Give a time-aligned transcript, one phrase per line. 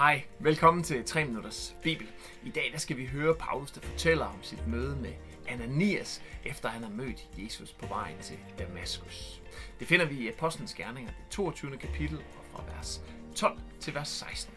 [0.00, 2.06] Hej, velkommen til 3 Minutters Bibel.
[2.42, 5.12] I dag der skal vi høre Paulus, der fortæller om sit møde med
[5.48, 9.42] Ananias, efter han har mødt Jesus på vejen til Damaskus.
[9.78, 11.76] Det finder vi i Apostlenes Gerninger, det 22.
[11.76, 13.02] kapitel, og fra vers
[13.34, 14.54] 12 til vers 16.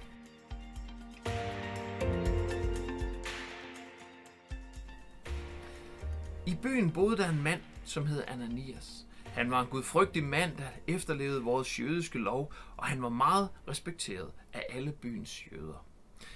[6.46, 9.06] I byen boede der en mand, som hed Ananias.
[9.34, 14.32] Han var en gudfrygtig mand, der efterlevede vores jødiske lov, og han var meget respekteret
[14.54, 15.86] af alle byens jøder.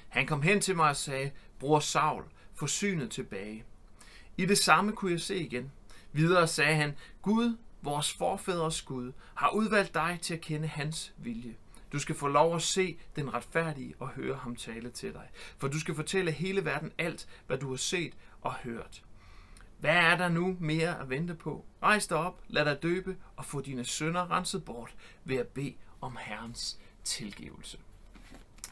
[0.07, 2.23] Han kom hen til mig og sagde, Bror Saul,
[2.53, 3.63] få synet tilbage.
[4.37, 5.71] I det samme kunne jeg se igen.
[6.11, 11.55] Videre sagde han, Gud, vores forfædres Gud, har udvalgt dig til at kende hans vilje.
[11.91, 15.29] Du skal få lov at se den retfærdige og høre ham tale til dig.
[15.57, 19.03] For du skal fortælle hele verden alt, hvad du har set og hørt.
[19.79, 21.65] Hvad er der nu mere at vente på?
[21.83, 25.73] Rejs dig op, lad dig døbe og få dine sønder renset bort ved at bede
[26.01, 27.77] om Herrens tilgivelse.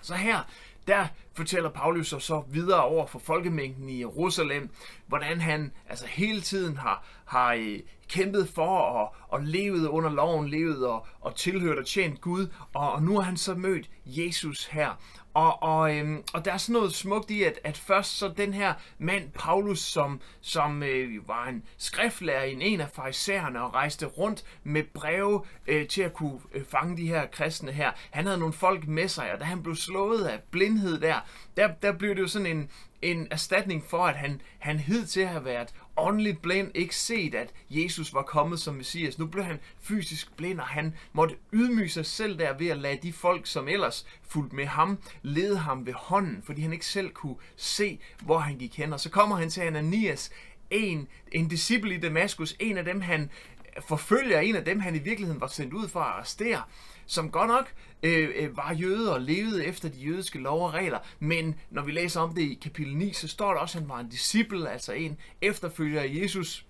[0.02, 0.44] Så her,
[0.88, 4.70] der fortæller Paulus så, så videre over for folkemængden i Jerusalem,
[5.08, 7.80] hvordan han altså hele tiden har, har øh,
[8.10, 12.92] kæmpet for og, og levet under loven, levet og, og tilhørt og tjent Gud, og,
[12.92, 14.90] og nu har han så mødt Jesus her.
[15.36, 18.54] Og, og, øhm, og der er sådan noget smukt i, at, at først så den
[18.54, 24.06] her mand, Paulus, som, som øh, var en skriftlærer i en af farisæerne og rejste
[24.06, 28.38] rundt med breve øh, til at kunne øh, fange de her kristne her, han havde
[28.40, 31.20] nogle folk med sig, og da han blev slået af blindhed der,
[31.58, 32.70] der, der blev det jo sådan en,
[33.02, 37.36] en erstatning for, at han, han hed til at have været åndeligt blind, ikke set,
[37.36, 39.20] at Jesus var kommet som Messias.
[39.20, 43.00] Nu blev han fysisk blind, og han måtte ydmyge sig selv der ved at lade
[43.04, 47.10] de folk, som ellers fulgte med ham, lede ham ved hånden, fordi han ikke selv
[47.10, 48.94] kunne se, hvor han gik hen.
[48.94, 50.32] Og så kommer han til Ananias,
[50.70, 53.30] en, en disciple i Damaskus, en af dem, han
[53.88, 56.62] forfølger, en af dem, han i virkeligheden var sendt ud for at arrestere
[57.06, 57.74] som godt nok
[58.04, 61.92] øh, øh, var jøde og levede efter de jødiske lov og regler, men når vi
[61.92, 64.70] læser om det i kapitel 9, så står der også, at han var en disciple,
[64.70, 66.66] altså en efterfølger af Jesus.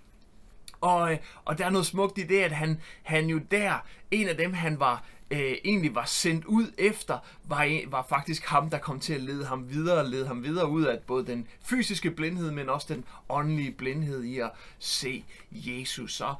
[0.81, 4.27] Og, øh, og der er noget smukt i det, at han, han jo der, en
[4.27, 8.77] af dem han var øh, egentlig var sendt ud efter, var, var faktisk ham, der
[8.77, 12.51] kom til at lede ham videre, lede ham videre ud af både den fysiske blindhed,
[12.51, 16.13] men også den åndelige blindhed i at se Jesus.
[16.13, 16.33] Så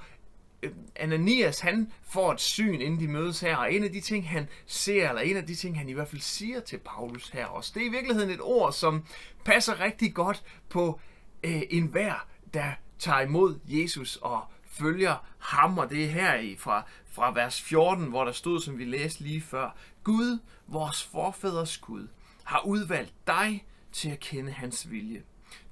[0.95, 4.47] Ananias, han får et syn, inden de mødes her, og en af de ting, han
[4.65, 7.71] ser, eller en af de ting, han i hvert fald siger til Paulus her også,
[7.75, 9.05] det er i virkeligheden et ord, som
[9.43, 10.99] passer rigtig godt på
[11.43, 16.85] øh, enhver, der tager imod Jesus og følger ham, og det er her i fra,
[17.11, 22.07] fra vers 14, hvor der stod, som vi læste lige før, Gud, vores forfædres Gud,
[22.43, 25.23] har udvalgt dig til at kende hans vilje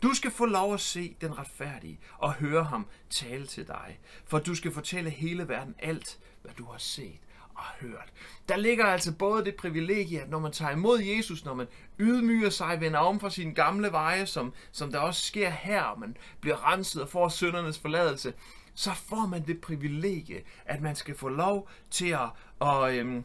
[0.03, 4.39] du skal få lov at se den retfærdige og høre ham tale til dig, for
[4.39, 7.19] du skal fortælle hele verden alt, hvad du har set
[7.55, 8.13] og hørt.
[8.49, 11.67] Der ligger altså både det privilegie, at når man tager imod Jesus, når man
[11.99, 15.99] ydmyger sig, vender om fra sine gamle veje, som, som der også sker her, og
[15.99, 18.33] man bliver renset og får syndernes forladelse,
[18.75, 22.29] så får man det privilegie, at man skal få lov til at,
[22.59, 23.23] og, øhm,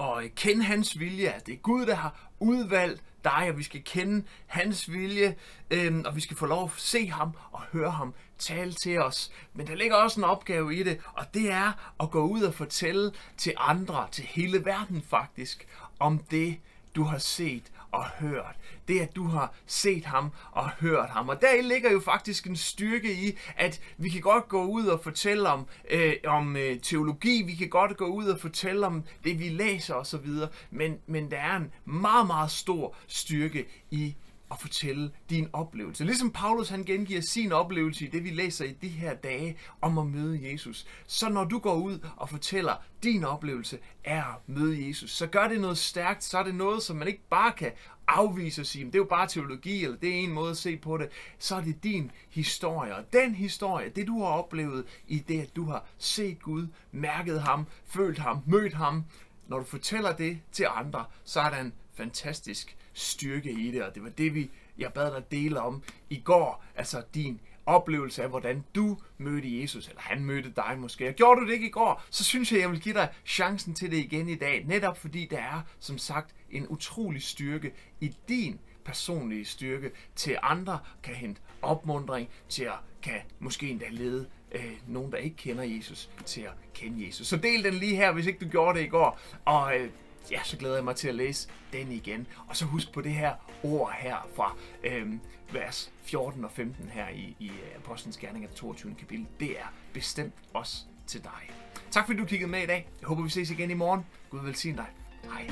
[0.00, 3.62] og øh, kende hans vilje, at det er Gud, der har udvalgt dig, og vi
[3.62, 5.36] skal kende hans vilje,
[5.70, 9.32] øh, og vi skal få lov at se ham og høre ham tale til os.
[9.54, 12.54] Men der ligger også en opgave i det, og det er at gå ud og
[12.54, 15.66] fortælle til andre, til hele verden faktisk,
[15.98, 16.60] om det,
[16.96, 18.56] du har set og hørt.
[18.88, 21.28] Det, at du har set ham og hørt ham.
[21.28, 25.00] Og der ligger jo faktisk en styrke i, at vi kan godt gå ud og
[25.00, 29.38] fortælle om, øh, om øh, teologi, vi kan godt gå ud og fortælle om det,
[29.38, 30.28] vi læser osv.,
[30.70, 34.14] men, men der er en meget, meget stor styrke i
[34.50, 36.04] at fortælle din oplevelse.
[36.04, 39.98] Ligesom Paulus han gengiver sin oplevelse i det, vi læser i de her dage om
[39.98, 40.86] at møde Jesus.
[41.06, 45.48] Så når du går ud og fortæller din oplevelse er at møde Jesus, så gør
[45.48, 47.72] det noget stærkt, så er det noget, som man ikke bare kan
[48.08, 50.76] afvise og sige, det er jo bare teologi, eller det er en måde at se
[50.76, 51.08] på det.
[51.38, 55.56] Så er det din historie, og den historie, det du har oplevet i det, at
[55.56, 59.04] du har set Gud, mærket ham, følt ham, mødt ham,
[59.48, 63.94] når du fortæller det til andre, så er der en fantastisk styrke i det, og
[63.94, 68.28] det var det, vi, jeg bad dig dele om i går, altså din oplevelse af,
[68.28, 71.08] hvordan du mødte Jesus, eller han mødte dig måske.
[71.08, 73.74] Og gjorde du det ikke i går, så synes jeg, jeg vil give dig chancen
[73.74, 78.14] til det igen i dag, netop fordi der er, som sagt, en utrolig styrke i
[78.28, 84.72] din personlige styrke til andre kan hente opmundring, til at kan måske endda lede øh,
[84.86, 87.26] nogen, der ikke kender Jesus, til at kende Jesus.
[87.26, 89.20] Så del den lige her, hvis ikke du gjorde det i går.
[89.44, 89.90] Og øh,
[90.30, 92.26] ja, så glæder jeg mig til at læse den igen.
[92.48, 95.12] Og så husk på det her ord her fra øh,
[95.52, 98.94] vers 14 og 15 her i, i øh, Apostlenes Gerninger 22.
[98.94, 99.26] kapitel.
[99.40, 100.76] Det er bestemt også
[101.06, 101.50] til dig.
[101.90, 102.88] Tak fordi du kiggede med i dag.
[103.00, 104.06] Jeg håber, vi ses igen i morgen.
[104.30, 104.86] Gud velsigne dig.
[105.24, 105.50] Hej.